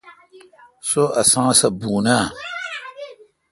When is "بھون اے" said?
1.79-2.21